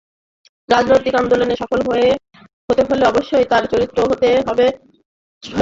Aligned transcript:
রাজনৈতিক 0.69 1.13
আন্দোলনে 1.15 1.55
সফল 1.55 1.79
হতে 2.69 2.81
হলে 2.89 3.03
অবশ্যই 3.05 3.45
তার 3.45 3.63
চরিত্র 3.65 3.97
হতে 4.11 4.27
হবে 4.47 4.65
অহিংসাত্মক। 4.67 5.49